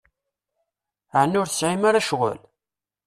[1.21, 2.39] Ɛni ur tesɛim ara ccɣel?